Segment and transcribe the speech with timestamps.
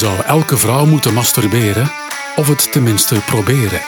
[0.00, 1.92] Zou elke vrouw moeten masturberen?
[2.36, 3.80] Of het tenminste proberen?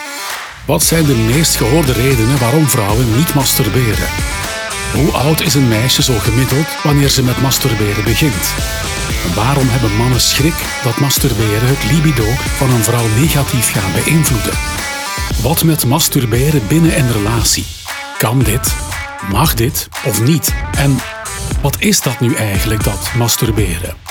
[0.67, 4.08] Wat zijn de meest gehoorde redenen waarom vrouwen niet masturberen?
[4.93, 8.54] Hoe oud is een meisje zo gemiddeld wanneer ze met masturberen begint?
[9.34, 12.26] Waarom hebben mannen schrik dat masturberen het libido
[12.56, 14.54] van een vrouw negatief gaat beïnvloeden?
[15.42, 17.66] Wat met masturberen binnen een relatie?
[18.18, 18.74] Kan dit?
[19.30, 20.54] Mag dit of niet?
[20.76, 20.98] En
[21.62, 24.02] wat is dat nu eigenlijk, dat masturberen?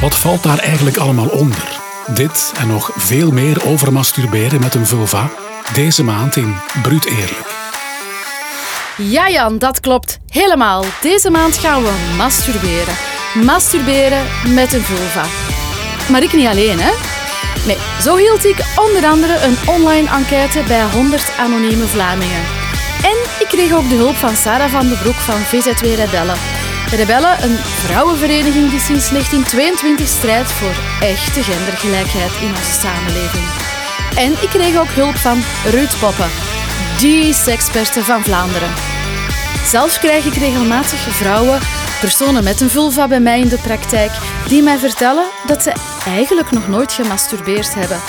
[0.00, 1.80] Wat valt daar eigenlijk allemaal onder?
[2.06, 5.30] Dit en nog veel meer over masturberen met een vulva
[5.72, 7.56] deze maand in Bruut Eerlijk.
[8.96, 10.18] Ja, Jan, dat klopt.
[10.28, 10.84] Helemaal.
[11.00, 12.94] Deze maand gaan we masturberen.
[13.44, 15.24] Masturberen met een vulva.
[16.10, 16.92] Maar ik niet alleen, hè?
[17.66, 22.42] Nee, zo hield ik onder andere een online enquête bij 100 anonieme Vlamingen.
[23.02, 26.57] En ik kreeg ook de hulp van Sarah van den Broek van VZW Rebellen.
[26.90, 33.44] Rebellen, een vrouwenvereniging die sinds 1922 strijdt voor echte gendergelijkheid in onze samenleving.
[34.16, 35.38] En ik kreeg ook hulp van
[35.70, 36.30] Ruud Poppen,
[36.98, 38.70] die seksperte van Vlaanderen.
[39.64, 41.60] Zelf krijg ik regelmatig vrouwen,
[42.00, 44.12] personen met een vulva bij mij in de praktijk,
[44.46, 45.72] die mij vertellen dat ze
[46.06, 48.00] eigenlijk nog nooit gemasturbeerd hebben.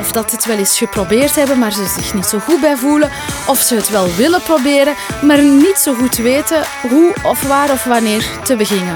[0.00, 3.10] Of dat het wel eens geprobeerd hebben, maar ze zich niet zo goed bij voelen.
[3.48, 7.84] Of ze het wel willen proberen, maar niet zo goed weten hoe of waar of
[7.84, 8.94] wanneer te beginnen.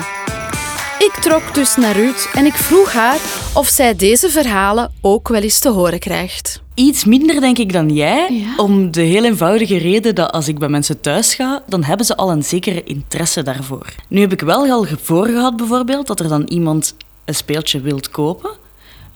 [0.98, 3.18] Ik trok dus naar Ruud en ik vroeg haar
[3.54, 6.62] of zij deze verhalen ook wel eens te horen krijgt.
[6.74, 8.46] Iets minder, denk ik, dan jij.
[8.56, 12.16] Om de heel eenvoudige reden dat als ik bij mensen thuis ga, dan hebben ze
[12.16, 13.86] al een zekere interesse daarvoor.
[14.08, 18.10] Nu heb ik wel al voor gehad, bijvoorbeeld, dat er dan iemand een speeltje wilt
[18.10, 18.63] kopen.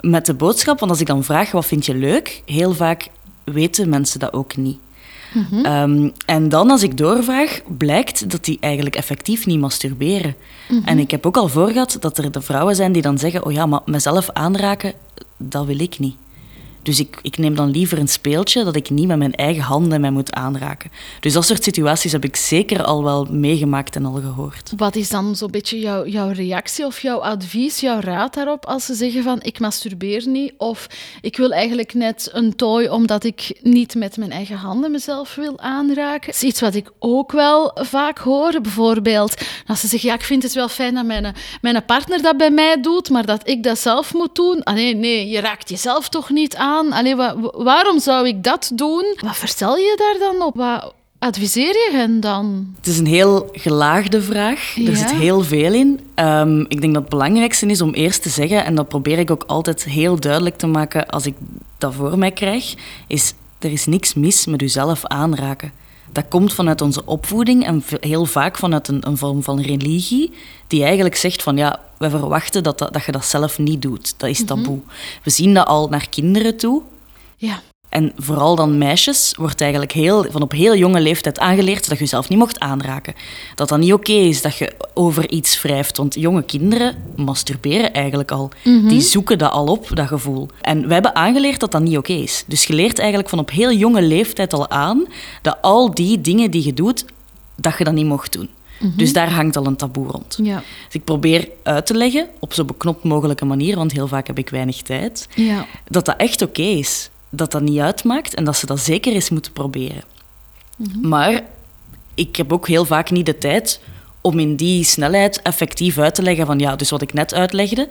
[0.01, 2.43] Met de boodschap, want als ik dan vraag, wat vind je leuk?
[2.45, 3.09] Heel vaak
[3.45, 4.79] weten mensen dat ook niet.
[5.35, 5.65] Mhm.
[5.65, 10.35] Ehm, en dan, als ik doorvraag, blijkt dat die eigenlijk effectief niet masturberen.
[10.69, 10.89] Mhm.
[10.89, 13.53] En ik heb ook al voorgehad dat er de vrouwen zijn die dan zeggen: Oh
[13.53, 14.93] ja, maar mezelf aanraken,
[15.37, 16.17] dat wil ik niet.
[16.89, 20.01] Dus ik, ik neem dan liever een speeltje dat ik niet met mijn eigen handen
[20.01, 20.91] mij moet aanraken.
[21.21, 24.73] Dus dat soort situaties heb ik zeker al wel meegemaakt en al gehoord.
[24.77, 28.87] Wat is dan zo'n beetje jouw, jouw reactie of jouw advies, jouw raad daarop als
[28.87, 30.87] ze zeggen van ik masturbeer niet of
[31.21, 35.59] ik wil eigenlijk net een toy omdat ik niet met mijn eigen handen mezelf wil
[35.59, 36.27] aanraken?
[36.27, 38.61] Dat is iets wat ik ook wel vaak hoor.
[38.61, 39.35] Bijvoorbeeld
[39.67, 42.51] als ze zeggen ja ik vind het wel fijn dat mijn, mijn partner dat bij
[42.51, 44.63] mij doet, maar dat ik dat zelf moet doen.
[44.63, 46.78] Ah, nee, nee, je raakt jezelf toch niet aan?
[46.93, 49.05] Allee, wa- waarom zou ik dat doen?
[49.21, 50.57] Wat vertel je daar dan op?
[50.57, 52.75] Wat adviseer je hen dan?
[52.77, 54.75] Het is een heel gelaagde vraag.
[54.75, 54.91] Ja.
[54.91, 56.01] Er zit heel veel in.
[56.15, 59.31] Ehm, ik denk dat het belangrijkste is om eerst te zeggen, en dat probeer ik
[59.31, 61.35] ook altijd heel duidelijk te maken als ik
[61.79, 62.75] dat voor mij krijg,
[63.07, 65.73] is er is niks mis met uzelf aanraken.
[66.13, 70.33] Dat komt vanuit onze opvoeding en heel vaak vanuit een, een vorm van religie,
[70.67, 74.15] die eigenlijk zegt van ja, we verwachten dat, dat, dat je dat zelf niet doet.
[74.17, 74.81] Dat is taboe.
[75.23, 76.83] We zien dat al naar kinderen toe.
[77.37, 77.61] Ja.
[77.89, 82.05] En vooral dan meisjes wordt eigenlijk heel, van op heel jonge leeftijd aangeleerd dat je
[82.05, 83.15] jezelf niet mocht aanraken.
[83.55, 85.97] Dat dat niet oké is dat je over iets wrijft.
[85.97, 88.51] Want jonge kinderen masturberen eigenlijk al.
[88.65, 90.49] Die zoeken dat al op, dat gevoel.
[90.61, 92.45] En wij hebben aangeleerd dat dat niet oké is.
[92.47, 95.05] Dus je leert eigenlijk van op heel jonge leeftijd al aan
[95.43, 97.05] dat al die dingen die je doet,
[97.57, 98.49] dat je dat niet mocht doen.
[98.81, 100.39] Dus daar hangt al een taboe rond.
[100.43, 100.57] Ja.
[100.57, 104.39] Dus ik probeer uit te leggen, op zo beknopt mogelijke manier, want heel vaak heb
[104.39, 105.67] ik weinig tijd, Ja.
[105.89, 107.11] dat dat echt oké is.
[107.31, 110.03] Dat dat niet uitmaakt en dat ze dat zeker eens moeten proberen.
[111.03, 111.43] Maar
[112.15, 113.81] ik heb ook heel vaak niet de tijd
[114.21, 117.89] om in die snelheid effectief uit te leggen van ja, dus wat ik net uitlegde.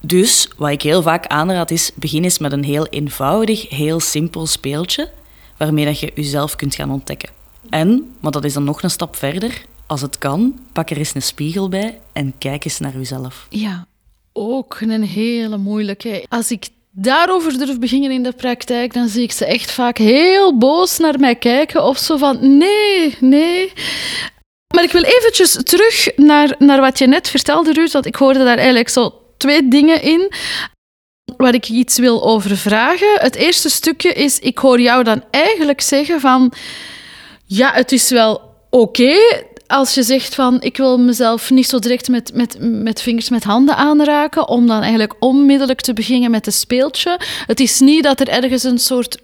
[0.00, 4.46] Dus wat ik heel vaak aanraad is, begin eens met een heel eenvoudig, heel simpel
[4.46, 5.10] speeltje
[5.56, 7.28] waarmee dat je jezelf kunt gaan ontdekken.
[7.70, 11.14] En, maar dat is dan nog een stap verder, als het kan, pak er eens
[11.14, 13.46] een spiegel bij en kijk eens naar jezelf.
[13.50, 13.86] Ja,
[14.32, 16.26] ook een hele moeilijke.
[16.28, 20.58] Als ik daarover durf beginnen in de praktijk, dan zie ik ze echt vaak heel
[20.58, 23.72] boos naar mij kijken of zo van nee, nee.
[24.74, 28.38] Maar ik wil eventjes terug naar, naar wat je net vertelde, Ruud, want ik hoorde
[28.38, 30.32] daar eigenlijk zo twee dingen in
[31.36, 33.20] waar ik iets wil over vragen.
[33.20, 36.52] Het eerste stukje is, ik hoor jou dan eigenlijk zeggen van,
[37.46, 38.40] ja, het is wel
[38.70, 39.14] oké
[39.72, 43.44] als je zegt van, ik wil mezelf niet zo direct met, met, met vingers met
[43.44, 47.20] handen aanraken, om dan eigenlijk onmiddellijk te beginnen met een speeltje.
[47.46, 49.18] Het is niet dat er ergens een soort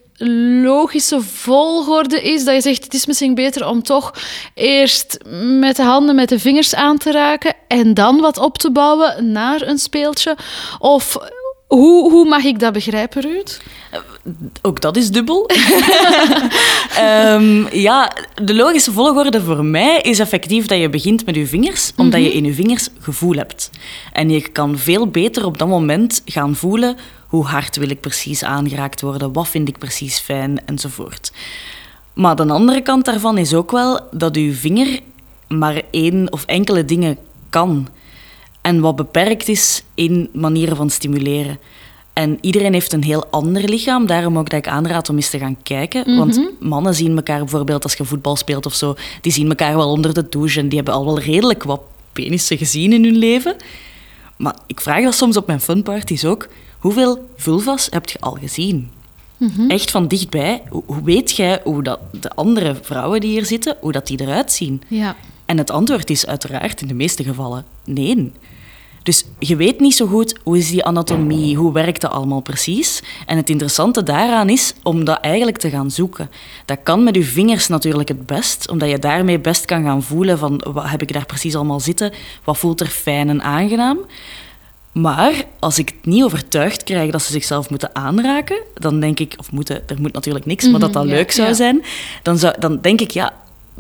[0.63, 4.15] logische volgorde is, dat je zegt, het is misschien beter om toch
[4.55, 5.19] eerst
[5.59, 9.33] met de handen, met de vingers aan te raken en dan wat op te bouwen
[9.33, 10.37] naar een speeltje.
[10.79, 11.17] Of
[11.67, 13.59] Hoe, hoe mag ik dat begrijpen, Ruud?
[14.63, 15.47] Ook dat is dubbel.
[16.97, 21.93] Ehm, ja, de logische volgorde voor mij is effectief dat je begint met je vingers,
[21.97, 23.71] omdat je in je vingers gevoel hebt.
[24.13, 26.97] En je kan veel beter op dat moment gaan voelen
[27.27, 31.33] hoe hard wil ik precies aangeraakt worden, wat vind ik precies fijn, enzovoort.
[32.15, 35.01] Maar de andere kant daarvan is ook wel dat uw vinger
[35.49, 37.19] maar één of enkele dingen
[37.51, 37.89] kan.
[38.61, 41.59] En wat beperkt is in manieren van stimuleren.
[42.19, 44.07] En iedereen heeft een heel ander lichaam.
[44.07, 46.17] Daarom ook dat ik aanraad om eens te gaan kijken.
[46.17, 46.69] Want Mhm.
[46.69, 48.95] mannen zien elkaar bijvoorbeeld als je voetbal speelt of zo.
[49.21, 50.61] Die zien elkaar wel onder de douche.
[50.61, 51.81] En die hebben al wel redelijk wat
[52.13, 53.57] penissen gezien in hun leven.
[54.37, 56.49] Maar ik vraag dat soms op mijn funparties ook.
[56.79, 58.91] Hoeveel vulvas heb je al gezien?
[59.37, 59.71] Mhm.
[59.71, 60.63] Echt van dichtbij.
[60.69, 64.21] Hoe, hoe weet jij hoe dat de andere vrouwen die hier zitten, hoe dat die
[64.21, 64.83] eruit zien?
[64.89, 65.17] Ja.
[65.45, 68.33] En het antwoord is uiteraard in de meeste gevallen nee.
[69.09, 73.03] Dus je weet niet zo goed hoe is die anatomie, hoe werkt dat allemaal precies.
[73.27, 76.31] En het interessante daaraan is om dat eigenlijk te gaan zoeken.
[76.65, 80.39] Dat kan met je vingers natuurlijk het best, omdat je daarmee best kan gaan voelen
[80.39, 82.13] van wat heb ik daar precies allemaal zitten,
[82.45, 83.99] wat voelt er fijn en aangenaam.
[84.93, 89.35] Maar als ik het niet overtuigd krijg dat ze zichzelf moeten aanraken, dan denk ik,
[89.39, 91.83] of moeten, er moet natuurlijk niks, maar dat dat Mhm, ja, leuk zou zijn,
[92.23, 93.33] dan, zou, dan denk ik, ja,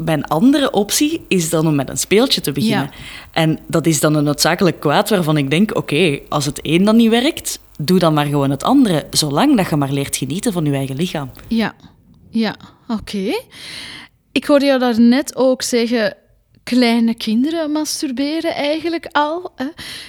[0.04, 2.90] mijn andere optie is dan om met een speeltje te beginnen.
[2.92, 2.98] Ja.
[3.32, 6.96] En dat is dan een noodzakelijk kwaad waarvan ik denk, oké, als het een dan
[6.96, 10.64] niet werkt, doe dan maar gewoon het andere, zolang dat je maar leert genieten van
[10.64, 11.30] je eigen lichaam.
[11.48, 11.74] Ja,
[12.30, 12.56] ja,
[12.88, 13.40] oké.
[14.32, 16.16] Ik hoorde jou daarnet ook zeggen,
[16.68, 19.52] kleine kinderen masturberen eigenlijk al.
[19.56, 19.66] Hè?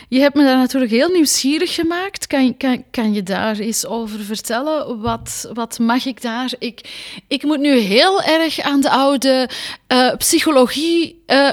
[0.10, 2.28] Je hebt me daar natuurlijk heel nieuwsgierig gemaakt.
[2.28, 5.02] Kan, kan, kan je daar eens over vertellen?
[5.02, 6.52] Wat, wat mag ik daar?
[6.58, 6.82] Ik,
[7.28, 9.50] ik moet nu heel erg aan de oude
[9.88, 11.50] eh, psychologie eh,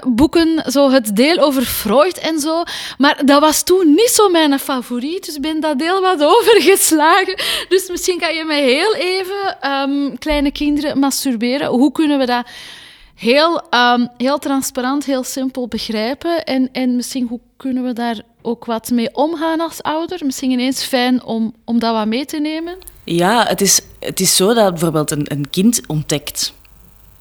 [0.66, 2.62] zo het deel over Freud en zo.
[2.98, 7.38] Maar dat was toen niet zo mijn favoriet, dus ik ben dat deel wat overgeslagen.
[7.68, 12.46] Dus misschien kan je mij heel even, ehm, kleine kinderen masturberen, hoe kunnen we dat
[13.16, 16.44] heel, ehm, heel transparant, heel simpel begrijpen?
[16.44, 20.20] En, en misschien hoe kunnen we daar ook wat mee omgaan als ouder?
[20.24, 22.78] Misschien ineens fijn om, om dat wat mee te nemen?
[23.04, 26.52] Ja, het is, het is zo dat bijvoorbeeld een, een kind ontdekt.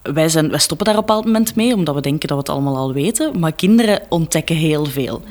[0.02, 2.44] Wij, zijn, wij stoppen daar op een bepaald moment mee, omdat we denken dat we
[2.44, 3.40] het allemaal al weten.
[3.40, 5.22] Maar kinderen ontdekken heel veel.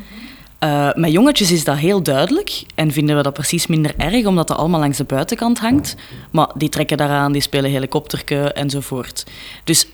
[0.59, 4.49] Eh, met jongetjes is dat heel duidelijk en vinden we dat precies minder erg, omdat
[4.49, 5.95] dat allemaal langs de buitenkant hangt.
[6.31, 9.27] Maar die trekken daaraan, die spelen helikopterke enzovoort.
[9.65, 9.87] Dus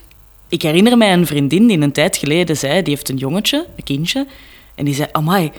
[0.50, 3.85] ik herinner mij een vriendin die een tijd geleden zei, die heeft een jongetje, een
[3.85, 4.26] kindje,
[4.75, 5.50] en die zei, amai,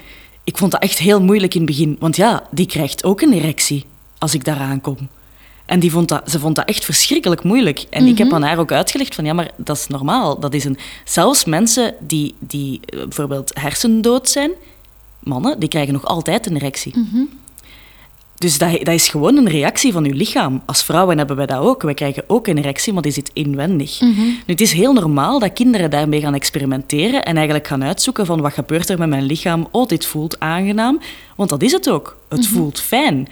[0.43, 3.33] ik vond dat echt heel moeilijk in het begin, want ja, die krijgt ook een
[3.33, 3.85] erectie
[4.17, 4.97] als ik daaraan kom.
[5.65, 7.85] En die vond dat, ze vond dat echt verschrikkelijk moeilijk.
[7.89, 10.39] En ik heb aan haar ook uitgelegd van, ja, maar dat is normaal.
[10.39, 14.51] Dat is een, zelfs mensen die, die eh, bijvoorbeeld hersendood zijn,
[15.19, 16.93] mannen, die krijgen nog altijd een erectie.
[18.41, 20.61] Dus dat, dat is gewoon een reactie van uw lichaam.
[20.65, 21.81] Als vrouwen hebben wij dat ook.
[21.81, 24.01] Wij krijgen ook een erectie, maar die zit inwendig.
[24.01, 28.41] Nu, het is heel normaal dat kinderen daarmee gaan experimenteren en eigenlijk gaan uitzoeken van
[28.41, 29.67] wat gebeurt er met mijn lichaam.
[29.71, 30.99] Oh, dit voelt aangenaam.
[31.35, 32.17] Want dat is het ook.
[32.29, 33.27] Het voelt fijn.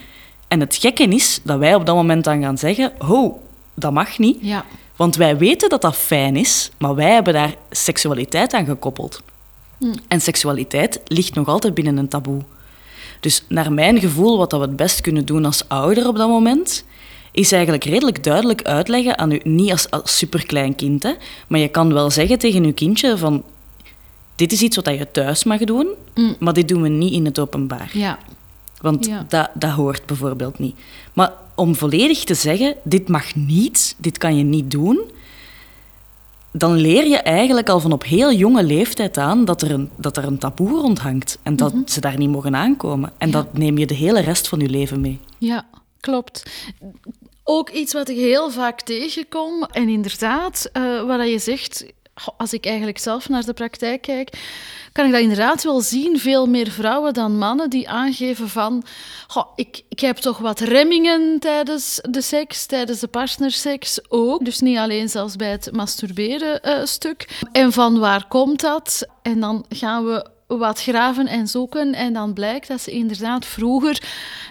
[0.47, 3.39] En het gekke is dat wij op dat moment dan gaan zeggen, ho,
[3.73, 4.38] dat mag niet.
[4.41, 4.65] Ja.
[4.95, 9.21] Want wij weten dat dat fijn is, maar wij hebben daar seksualiteit aan gekoppeld.
[10.07, 12.41] En seksualiteit ligt nog altijd binnen een taboe.
[13.19, 16.30] Dus naar mijn gevoel, wat dat we het best kunnen doen als ouder op dat
[16.30, 16.83] moment,
[17.31, 21.13] is eigenlijk redelijk duidelijk uitleggen aan u, niet als, als superklein kind, hè,
[21.48, 23.44] maar je kan wel zeggen tegen uw kindje van,
[24.36, 25.88] dit is iets wat je thuis mag doen,
[26.39, 27.89] maar dit doen we niet in het openbaar.
[27.93, 28.20] Ja.
[28.82, 29.25] Want Ja.
[29.27, 30.75] dat, dat hoort bijvoorbeeld niet.
[31.13, 35.00] Maar om volledig te zeggen, dit mag niet, dit kan je niet doen,
[36.51, 40.18] dan leer je eigenlijk al van op heel jonge leeftijd aan dat er een, dat
[40.18, 43.12] er een taboe rondhangt en dat ze daar niet mogen aankomen.
[43.18, 45.20] En dat neem je de hele rest van je leven mee.
[45.38, 45.65] Ja,
[46.00, 46.46] klopt.
[47.44, 49.63] Ook iets wat ik heel vaak tegenkom.
[49.63, 51.86] En inderdaad, eh, wat je zegt,
[52.38, 54.29] als ik eigenlijk zelf naar de praktijk kijk,
[54.91, 56.19] kan ik dat inderdaad wel zien.
[56.19, 58.83] Veel meer vrouwen dan mannen die aangeven van...
[59.55, 64.45] ik, ik heb toch wat remmingen tijdens de seks, tijdens de partnerseks ook.
[64.45, 67.41] Dus niet alleen zelfs bij het masturberen eh, stuk.
[67.51, 69.07] En van waar komt dat?
[69.21, 71.94] En dan gaan we wat graven en zoeken.
[71.94, 74.03] En dan blijkt dat ze inderdaad vroeger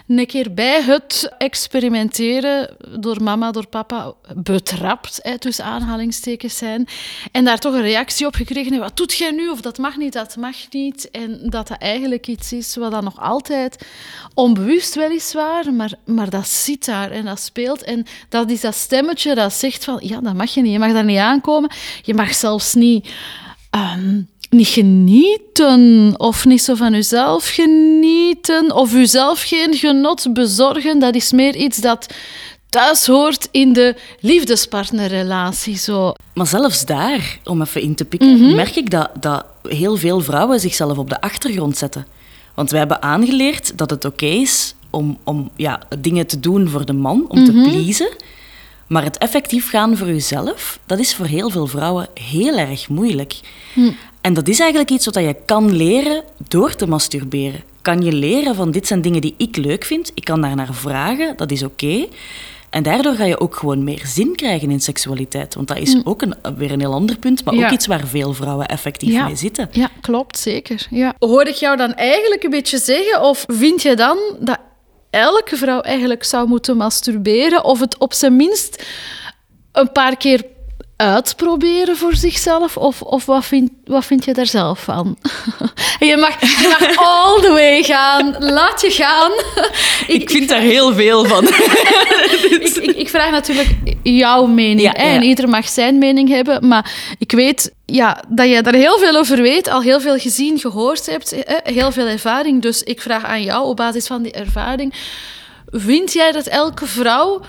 [0.07, 6.87] een keer bij het experimenteren door mama, door papa betrapt, hè, tussen aanhalingstekens zijn.
[7.31, 8.79] En daar toch een reactie op gekregen.
[8.79, 9.49] Wat doet jij nu?
[9.49, 11.11] Of dat mag niet, dat mag niet.
[11.11, 13.87] En dat dat eigenlijk iets is wat dan nog altijd
[14.33, 17.83] onbewust weliswaar, maar, maar dat zit daar en dat speelt.
[17.83, 20.71] En dat is dat stemmetje dat zegt van, ja, dat mag je niet.
[20.71, 21.71] Je mag daar niet aankomen.
[22.01, 23.09] Je mag zelfs niet...
[23.69, 30.99] ehm, niet genieten of niet zo van uzelf genieten of uzelf geen genot bezorgen.
[30.99, 32.07] Dat is meer iets dat
[32.69, 35.77] thuis hoort in de liefdespartnerrelatie.
[35.77, 36.13] Zo.
[36.33, 40.59] Maar zelfs daar, om even in te pikken, merk ik dat, dat heel veel vrouwen
[40.59, 42.05] zichzelf op de achtergrond zetten.
[42.55, 46.85] Want wij hebben aangeleerd dat het oké is om, om ja, dingen te doen voor
[46.85, 48.09] de man, om te pleasen.
[48.87, 53.39] Maar het effectief gaan voor jezelf, dat is voor heel veel vrouwen heel erg moeilijk.
[54.21, 57.63] En dat is eigenlijk iets wat je kan leren door te masturberen.
[57.81, 60.73] Kan je leren van dit zijn dingen die ik leuk vind, ik kan daar naar
[60.73, 62.07] vragen, dat is oké.
[62.69, 65.55] En daardoor ga je ook gewoon meer zin krijgen in seksualiteit.
[65.55, 67.65] Want dat is ook een, weer een heel ander punt, maar Ja.
[67.65, 69.25] ook iets waar veel vrouwen effectief Ja.
[69.25, 69.67] mee zitten.
[69.71, 70.87] Ja, klopt, zeker.
[70.89, 71.13] Ja.
[71.19, 74.57] Hoor ik jou dan eigenlijk een beetje zeggen, of vind je dan dat
[75.09, 78.85] elke vrouw eigenlijk zou moeten masturberen, of het op zijn minst
[79.71, 80.43] een paar keer
[80.99, 82.77] uitproberen voor zichzelf?
[82.77, 85.17] Of, of wat, vind, wat vind je daar zelf van?
[86.09, 88.35] je, mag, je mag all the way gaan.
[88.39, 89.31] Laat je gaan.
[90.07, 91.43] Ik vind daar heel veel van.
[92.59, 94.81] ik, ik, ik vraag natuurlijk jouw mening.
[94.81, 95.15] Ja, hè, ja.
[95.15, 96.67] En ieder mag zijn mening hebben.
[96.67, 100.59] Maar ik weet ja, dat jij daar heel veel over weet, al heel veel gezien,
[100.59, 102.61] gehoord hebt, hè, heel veel ervaring.
[102.61, 104.93] Dus ik vraag aan jou, op basis van die ervaring,
[105.65, 107.41] vind jij dat elke vrouw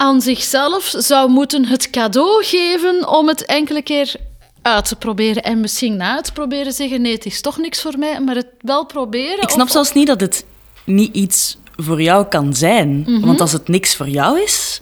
[0.00, 4.14] aan zichzelf zou moeten het cadeau geven om het enkele keer
[4.62, 7.98] uit te proberen en misschien na het proberen zeggen nee, het is toch niks voor
[7.98, 9.40] mij, maar het wel proberen?
[9.42, 10.44] Ik snap of- zelfs niet dat het
[10.84, 12.98] niet iets voor jou kan zijn.
[13.06, 13.20] Mhm.
[13.26, 14.80] Want als het niks voor jou is,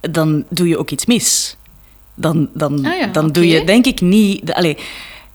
[0.00, 1.56] dan doe je ook iets mis.
[2.14, 4.46] Dan, dan, Ah ja, dan doe je, denk ik, niet...
[4.46, 4.76] de- Allee,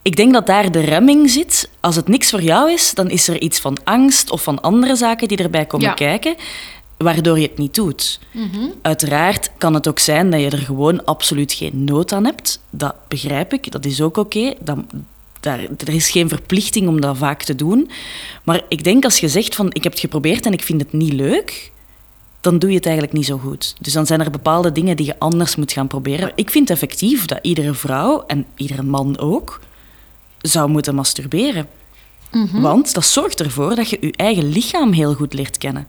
[0.01, 1.69] ik denk dat daar de remming zit.
[1.79, 4.95] Als het niks voor jou is, dan is er iets van angst of van andere
[4.95, 5.93] zaken die erbij komen Ja.
[5.93, 6.35] kijken,
[6.97, 8.19] waardoor je het niet doet.
[8.31, 8.65] Mhm.
[8.81, 12.59] Uiteraard kan het ook zijn dat je er gewoon absoluut geen nood aan hebt.
[12.69, 14.53] Dat begrijp ik, dat is ook oké.
[14.59, 14.77] Dat-
[15.39, 17.89] daar, er is geen verplichting om dat vaak te doen.
[18.43, 20.93] Maar ik denk als je zegt van ik heb het geprobeerd en ik vind het
[20.93, 21.71] niet leuk,
[22.41, 23.75] dan doe je het eigenlijk niet zo goed.
[23.81, 26.31] Dus dan zijn er bepaalde dingen die je anders moet gaan proberen.
[26.35, 29.59] Ik vind effectief dat iedere vrouw en iedere man ook
[30.41, 31.67] zou moeten masturberen.
[32.61, 35.87] Want dat zorgt ervoor dat je je eigen lichaam heel goed leert kennen.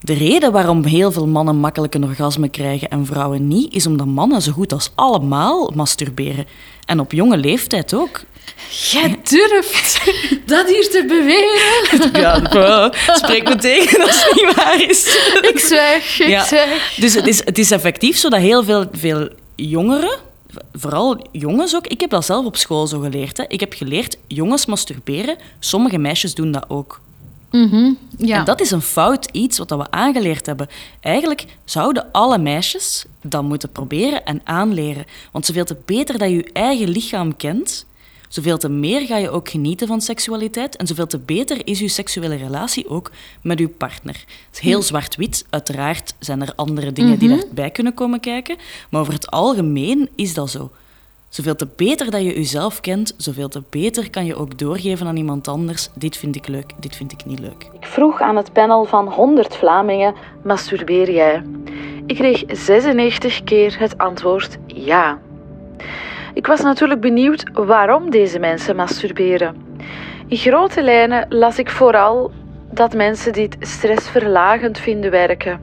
[0.00, 4.06] De reden waarom heel veel mannen makkelijk een orgasme krijgen en vrouwen niet, is omdat
[4.06, 6.46] mannen zo goed als allemaal masturberen.
[6.84, 8.20] En op jonge leeftijd ook.
[8.90, 10.00] Jij durft
[10.46, 12.20] dat hier te beweren?
[12.22, 15.06] Ja, spreek me tegen als het niet waar is.
[15.40, 16.44] Ik zwijg, ik Ja.
[16.44, 16.94] zwijg.
[16.96, 20.18] Dus het is, het is effectief zo dat heel veel, veel jongeren,
[20.72, 23.36] vooral jongens ook, ik heb dat zelf op school zo geleerd.
[23.36, 23.44] Hè.
[23.48, 27.00] Ik heb geleerd, jongens masturberen, sommige meisjes doen dat ook.
[28.16, 28.38] Ja.
[28.38, 30.68] En dat is een fout iets wat we aangeleerd hebben.
[31.00, 35.04] Eigenlijk zouden alle meisjes dat moeten proberen en aanleren.
[35.32, 37.86] Want zoveel te beter dat je je eigen lichaam kent,
[38.28, 41.88] zoveel te meer ga je ook genieten van seksualiteit en zoveel te beter is je
[41.88, 43.10] seksuele relatie ook
[43.42, 44.24] met je partner.
[44.46, 45.46] Het is heel zwart-wit.
[45.50, 48.56] Uiteraard zijn er andere dingen die daarbij kunnen komen kijken,
[48.90, 50.70] maar over het algemeen is dat zo.
[51.28, 55.16] Zoveel te beter dat je jezelf kent, zoveel te beter kan je ook doorgeven aan
[55.16, 55.88] iemand anders.
[55.94, 57.68] Dit vind ik leuk, dit vind ik niet leuk.
[57.72, 61.42] Ik vroeg aan het panel van 100 Vlamingen: masturbeer jij?
[62.06, 65.18] Ik kreeg 96 keer het antwoord ja.
[66.34, 69.56] Ik was natuurlijk benieuwd waarom deze mensen masturberen.
[70.26, 72.30] In grote lijnen las ik vooral
[72.70, 75.60] dat mensen dit stressverlagend vinden werken.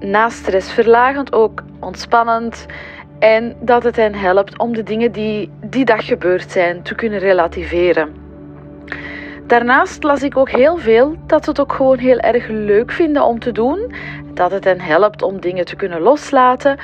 [0.00, 2.66] Naast stressverlagend ook ontspannend
[3.18, 7.18] en dat het hen helpt om de dingen die die dag gebeurd zijn te kunnen
[7.18, 8.14] relativeren.
[9.46, 13.24] Daarnaast las ik ook heel veel dat ze het ook gewoon heel erg leuk vinden
[13.24, 13.92] om te doen.
[14.34, 16.78] Dat het hen helpt om dingen te kunnen loslaten.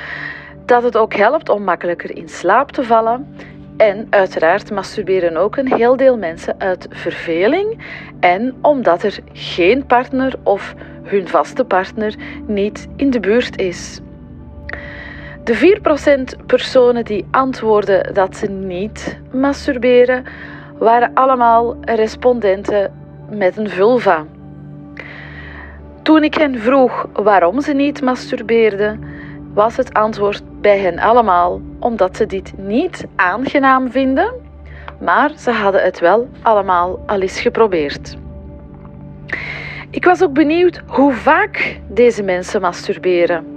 [0.65, 3.35] Dat het ook helpt om makkelijker in slaap te vallen.
[3.77, 7.85] En uiteraard masturberen ook een heel deel mensen uit verveling.
[8.19, 10.73] En omdat er geen partner of
[11.03, 12.15] hun vaste partner
[12.47, 13.99] niet in de buurt is.
[15.43, 15.79] De
[16.35, 20.23] 4% personen die antwoorden dat ze niet masturberen,
[20.77, 22.93] waren allemaal respondenten
[23.29, 24.25] met een vulva.
[26.01, 29.03] Toen ik hen vroeg waarom ze niet masturbeerden,
[29.53, 34.33] was het antwoord bij hen allemaal omdat ze dit niet aangenaam vinden,
[34.99, 38.17] maar ze hadden het wel allemaal al eens geprobeerd.
[39.89, 43.53] Ik was ook benieuwd hoe vaak deze mensen masturberen.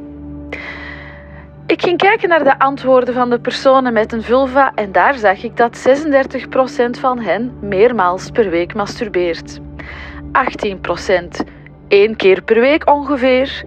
[1.66, 5.42] Ik ging kijken naar de antwoorden van de personen met een vulva en daar zag
[5.42, 5.88] ik dat
[6.96, 9.58] 36% van hen meermaals per week masturbeert.
[10.32, 11.46] 18%
[11.88, 13.64] één keer per week ongeveer.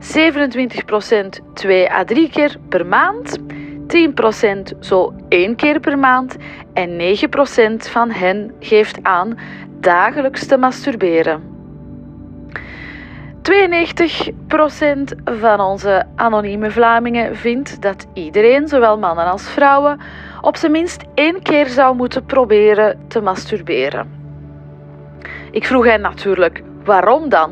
[0.00, 3.38] 27% twee à drie keer per maand.
[3.86, 6.36] 10% zo één keer per maand
[6.72, 7.16] en
[7.84, 9.38] 9% van hen geeft aan
[9.80, 11.42] dagelijks te masturberen.
[13.42, 13.44] 92%
[15.24, 20.00] van onze anonieme Vlamingen vindt dat iedereen, zowel mannen als vrouwen,
[20.40, 24.10] op zijn minst één keer zou moeten proberen te masturberen.
[25.50, 27.50] Ik vroeg hen natuurlijk waarom dan.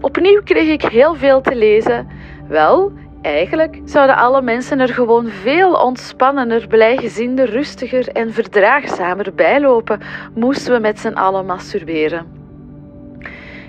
[0.00, 2.08] Opnieuw kreeg ik heel veel te lezen.
[2.48, 10.00] Wel, eigenlijk zouden alle mensen er gewoon veel ontspannender, blijgezinder, rustiger en verdraagzamer bijlopen,
[10.34, 12.37] moesten we met z'n allen masturberen.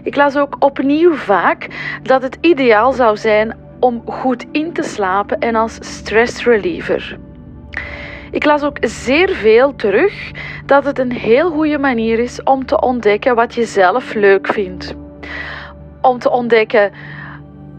[0.04, 1.68] Ik las ook opnieuw vaak
[2.04, 7.18] dat het ideaal zou zijn om goed in te slapen en als stress reliever.
[8.32, 10.32] Ik las ook zeer veel terug
[10.66, 14.96] dat het een heel goede manier is om te ontdekken wat je zelf leuk vindt.
[16.02, 16.92] Om te ontdekken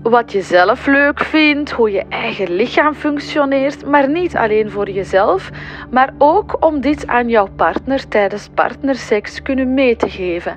[0.02, 5.50] wat je zelf leuk vindt, hoe je eigen lichaam functioneert, maar niet alleen voor jezelf,
[5.90, 10.56] maar ook om dit aan jouw partner tijdens partnerseks kunnen mee te geven.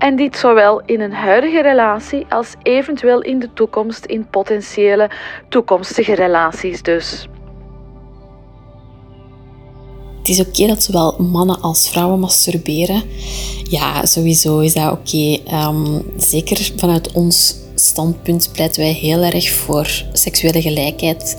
[0.00, 5.10] En dit zowel in een huidige relatie als eventueel in de toekomst in potentiële
[5.48, 7.28] toekomstige relaties dus.
[10.18, 13.02] Het is oké dat zowel mannen als vrouwen masturberen.
[13.68, 15.38] Ja, sowieso is dat oké.
[15.46, 21.36] Ehm, zeker vanuit ons standpunt pleiten wij heel erg voor seksuele gelijkheid.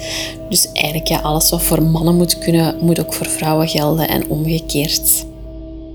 [0.49, 4.29] Dus eigenlijk ja, alles wat voor mannen moet kunnen, moet ook voor vrouwen gelden en
[4.29, 5.29] omgekeerd.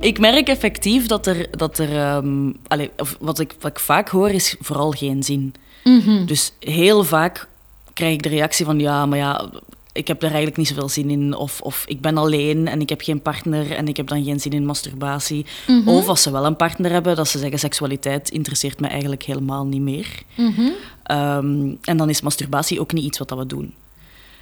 [0.00, 2.88] Ik merk effectief dat er, dat er um, allez,
[3.18, 5.54] wat, ik, wat ik vaak hoor, is vooral geen zin.
[5.84, 6.26] Mhm.
[6.26, 7.48] Dus heel vaak
[7.92, 9.50] krijg ik de reactie van ja, maar ja,
[9.96, 11.34] ik heb er eigenlijk niet zoveel zin in.
[11.34, 14.40] Of, of ik ben alleen en ik heb geen partner en ik heb dan geen
[14.40, 15.46] zin in masturbatie.
[15.66, 15.88] Mhm.
[15.88, 19.66] Of als ze wel een partner hebben, dat ze zeggen seksualiteit interesseert me eigenlijk helemaal
[19.66, 20.22] niet meer.
[20.34, 20.70] Mhm.
[21.02, 23.74] Ehm, en dan is masturbatie ook niet iets wat dat we doen.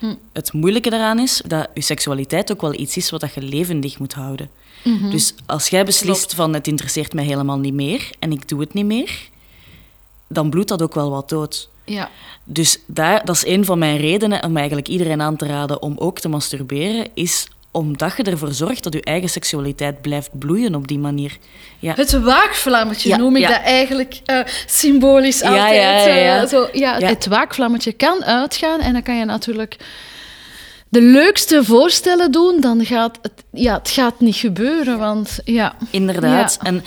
[0.05, 0.15] Hm.
[0.33, 4.13] Het moeilijke daaraan is dat je seksualiteit ook wel iets is wat je levendig moet
[4.13, 4.51] houden.
[4.85, 5.11] Mhm.
[5.11, 8.75] Dus als jij beslist van het interesseert mij helemaal niet meer en ik doe het
[8.75, 9.29] niet meer,
[10.27, 11.69] dan bloedt dat ook wel wat dood.
[11.85, 12.11] Ja.
[12.45, 15.95] Dus daar, dat is een van mijn redenen om eigenlijk iedereen aan te raden om
[15.99, 20.89] ook te masturberen, is omdat je ervoor zorgt dat je eigen seksualiteit blijft bloeien op
[20.89, 21.39] die manier.
[21.79, 21.95] Ja.
[21.95, 23.49] Het waakvlammetje Ja, noem ik ja.
[23.49, 25.75] dat eigenlijk eh, symbolisch Ja, altijd.
[25.75, 26.43] ja, ja, ja.
[26.43, 27.09] eh, zo, ja, Ja.
[27.09, 29.77] Het waakvlammetje kan uitgaan en dan kan je natuurlijk
[30.89, 32.61] de leukste voorstellen doen.
[32.61, 35.75] Dan gaat het, ja, het gaat niet gebeuren, want ja.
[35.91, 36.59] Inderdaad.
[36.63, 36.69] Ja.
[36.69, 36.85] En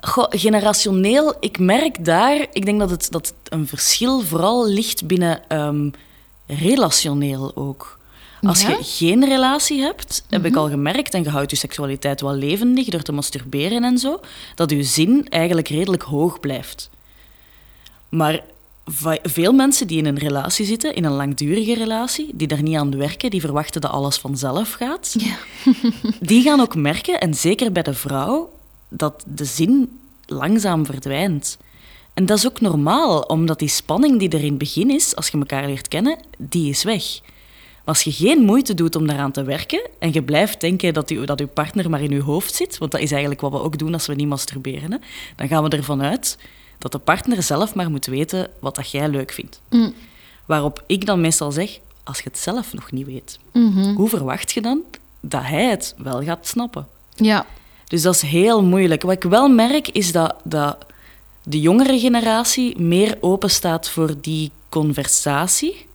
[0.00, 5.40] goh, generationeel, ik merk daar, ik denk dat het, dat een verschil vooral ligt binnen
[5.48, 5.90] ehm,
[6.46, 7.98] relationeel ook.
[8.42, 8.68] Als Ja?
[8.68, 8.78] Mhm.
[8.78, 12.88] je geen relatie hebt, heb ik al gemerkt, en je houdt je seksualiteit wel levendig
[12.88, 14.20] door te masturberen en zo,
[14.54, 16.90] dat je zin eigenlijk redelijk hoog blijft.
[18.08, 18.42] Maar
[19.22, 22.96] veel mensen die in een relatie zitten, in een langdurige relatie, die daar niet aan
[22.96, 25.16] werken, die verwachten dat alles vanzelf gaat,
[26.20, 28.52] die gaan ook merken, en zeker bij de vrouw,
[28.88, 31.58] dat de zin langzaam verdwijnt.
[32.14, 35.28] En dat is ook normaal, omdat die spanning die er in het begin is, als
[35.28, 37.20] je elkaar leert kennen, die is weg.
[37.90, 41.20] Als je geen moeite doet om daaraan te werken en je blijft denken dat, je,
[41.26, 43.78] dat je partner maar in je hoofd zit, want dat is eigenlijk wat we ook
[43.78, 44.98] doen als we niet masturberen, hè,
[45.36, 46.38] dan gaan we ervan uit
[46.78, 49.60] dat de partner zelf maar moet weten wat dat jij leuk vindt.
[49.70, 49.94] Mm.
[50.46, 53.94] Waarop ik dan meestal zeg, als je het zelf nog niet weet, Mhm.
[53.94, 54.80] hoe verwacht je dan
[55.20, 56.86] dat hij het wel gaat snappen?
[57.14, 57.46] Ja.
[57.88, 59.02] Dus dat is heel moeilijk.
[59.02, 60.76] Wat ik wel merk is dat, dat
[61.42, 65.88] de jongere generatie meer open staat voor die conversatie.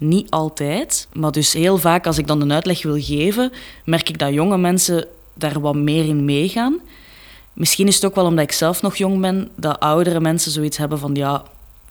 [0.00, 3.52] Niet altijd, maar dus heel vaak als ik dan een uitleg wil geven,
[3.84, 6.80] merk ik dat jonge mensen daar wat meer in meegaan.
[7.52, 10.76] Misschien is het ook wel omdat ik zelf nog jong ben, dat oudere mensen zoiets
[10.76, 11.42] hebben van ja,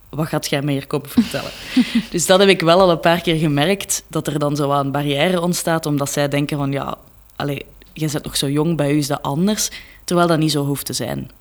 [0.10, 1.52] wat gaat jij mij hier komen vertellen?
[2.12, 4.92] dus dat heb ik wel al een paar keer gemerkt, dat er dan zo een
[4.92, 6.98] barrière ontstaat, omdat zij denken van ja,
[7.36, 9.70] allee, jij bent nog zo jong, bij u is dat anders,
[10.04, 11.32] terwijl dat niet zo hoeft te zijn.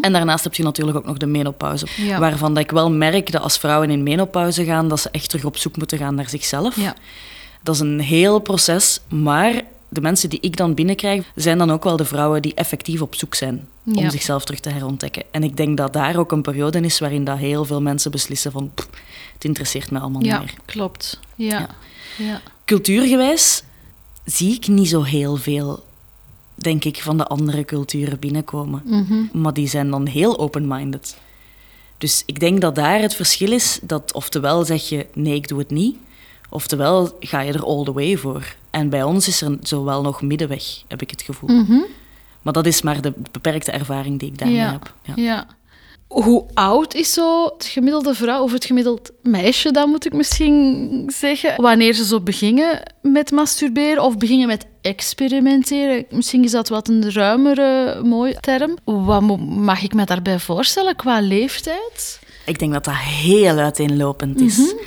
[0.00, 2.18] En daarnaast heb je natuurlijk ook nog de menopauze, Ja.
[2.18, 5.44] waarvan dat ik wel merk dat als vrouwen in menopauze gaan, dat ze echt terug
[5.44, 6.76] op zoek moeten gaan naar zichzelf.
[6.76, 6.94] Ja.
[7.62, 11.84] Dat is een heel proces, maar de mensen die ik dan binnenkrijg, zijn dan ook
[11.84, 14.10] wel de vrouwen die effectief op zoek zijn om Ja.
[14.10, 15.22] zichzelf terug te herontdekken.
[15.30, 18.52] En ik denk dat daar ook een periode is waarin dat heel veel mensen beslissen
[18.52, 18.88] van "Pff,
[19.34, 20.54] het interesseert me allemaal Ja, niet meer.
[20.64, 21.20] klopt.
[21.34, 21.58] Ja.
[21.58, 21.68] Ja.
[22.16, 22.40] Ja.
[22.64, 23.62] Cultuurgewijs
[24.24, 25.84] zie ik niet zo heel veel,
[26.58, 28.82] denk ik, van de andere culturen binnenkomen.
[28.84, 29.40] Mhm.
[29.42, 31.18] Maar die zijn dan heel open-minded.
[31.98, 35.58] Dus ik denk dat daar het verschil is dat oftewel zeg je nee, ik doe
[35.58, 35.96] het niet,
[36.48, 38.54] oftewel ga je er all the way voor.
[38.70, 41.48] En bij ons is er zowel nog middenweg, heb ik het gevoel.
[41.50, 41.80] Mhm.
[42.42, 44.70] Maar dat is maar de beperkte ervaring die ik daarmee Ja.
[44.72, 44.94] heb.
[45.02, 45.12] Ja.
[45.16, 45.46] Ja.
[46.08, 51.02] Hoe oud is zo het gemiddelde vrouw of het gemiddeld meisje, dan moet ik misschien
[51.14, 56.04] zeggen, wanneer ze zo beginnen met masturberen of beginnen met experimenteren?
[56.10, 58.76] Misschien is dat wat een ruimere, mooie term.
[58.84, 62.20] Wat mag ik me daarbij voorstellen qua leeftijd?
[62.46, 64.58] Ik denk dat dat heel uiteenlopend is.
[64.58, 64.78] Mm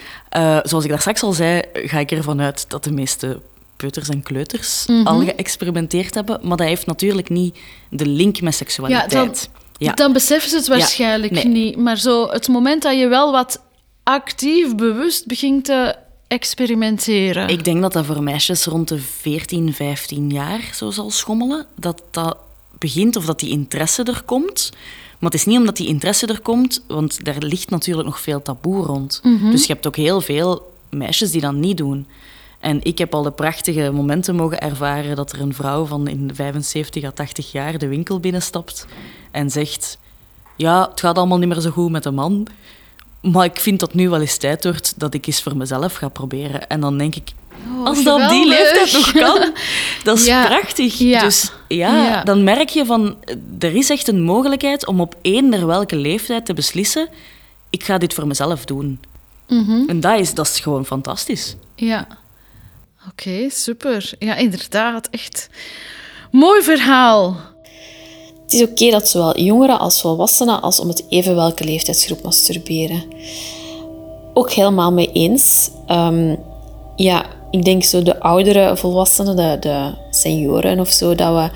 [0.64, 3.42] zoals ik daar straks al zei, ga ik ervan uit dat de meeste
[3.76, 6.40] peuters en kleuters mm al geëxperimenteerd hebben.
[6.42, 7.58] Maar dat heeft natuurlijk niet
[7.90, 9.50] de link met seksualiteit.
[9.54, 9.61] Ja.
[9.90, 11.78] Dan beseffen ze het waarschijnlijk niet.
[11.78, 13.62] Maar zo het moment dat je wel wat
[14.04, 15.96] actief, bewust begint te
[16.28, 17.48] experimenteren.
[17.48, 21.66] Ik denk dat dat voor meisjes rond de 14, 15 jaar zo zal schommelen.
[21.76, 22.38] Dat dat
[22.78, 24.70] begint of dat die interesse er komt.
[25.20, 28.42] Maar het is niet omdat die interesse er komt, want daar ligt natuurlijk nog veel
[28.42, 29.20] taboe rond.
[29.24, 29.52] Mhm.
[29.52, 32.08] Dus je hebt ook heel veel meisjes die dat niet doen.
[32.60, 36.32] En ik heb al de prachtige momenten mogen ervaren dat er een vrouw van in
[36.34, 38.86] 75 à 80 jaar de winkel binnenstapt
[39.32, 39.98] en zegt:
[40.56, 42.48] Ja, het gaat allemaal niet meer zo goed met de man.
[43.22, 46.08] Maar ik vind dat nu wel eens tijd wordt dat ik eens voor mezelf ga
[46.08, 46.68] proberen.
[46.68, 47.30] En dan denk ik,
[47.78, 49.52] oh, als dat op die leeftijd nog kan,
[50.04, 50.98] dat is prachtig.
[50.98, 53.18] Dus ja, ja, dan merk je van,
[53.60, 57.08] er is echt een mogelijkheid om op eender welke leeftijd te beslissen,
[57.70, 59.00] ik ga dit voor mezelf doen.
[59.48, 59.84] Mhm.
[59.88, 61.56] En dat is, dat is gewoon fantastisch.
[61.76, 62.08] Ja.
[63.10, 64.12] Oké, super.
[64.20, 65.08] Ja, inderdaad.
[65.10, 65.50] Echt
[66.32, 67.38] mooi verhaal.
[68.52, 73.04] Het is oké dat zowel jongeren als volwassenen als om het even welke leeftijdsgroep masturberen.
[74.34, 75.70] Ook helemaal mee eens.
[75.86, 76.36] Ehm,
[76.96, 81.50] ja, ik denk zo de oudere volwassenen, de, de senioren of zo, dat we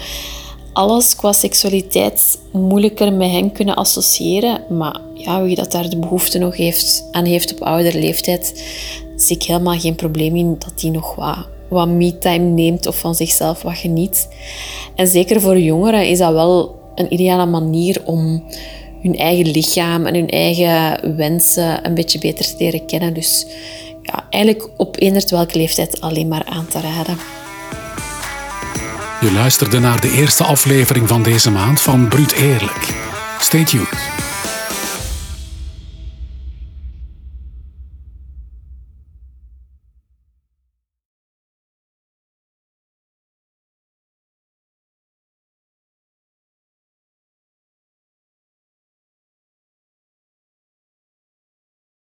[0.74, 4.64] alles qua seksualiteit moeilijker met hen kunnen associëren.
[4.70, 8.64] Maar ja, wie dat daar de behoefte nog heeft, aan heeft op oudere leeftijd,
[9.16, 13.16] zie ik helemaal geen probleem in dat die nog wat, wat me-time neemt of van
[13.16, 14.28] zichzelf wat geniet.
[14.96, 18.44] En zeker voor jongeren is dat wel een ideale manier om
[19.02, 23.14] hun eigen lichaam en hun eigen wensen een beetje beter te leren kennen.
[23.14, 23.46] Dus
[24.02, 27.18] ja, eigenlijk op eender welke leeftijd alleen maar aan te raden.
[29.22, 32.94] Je luisterde naar de eerste aflevering van deze maand van Bruut Eerlijk.
[33.40, 34.25] Stay tuned.